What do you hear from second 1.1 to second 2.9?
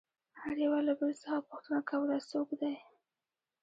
څخه پوښتنه كوله څوك دى؟